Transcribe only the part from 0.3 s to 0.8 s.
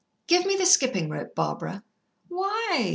me the